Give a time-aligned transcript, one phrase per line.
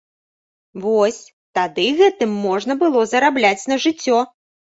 [0.85, 1.19] Вось,
[1.57, 4.19] тады гэтым можна было зарабляць на жыццё.